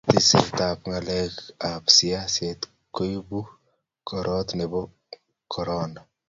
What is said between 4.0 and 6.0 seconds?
korot nebo corona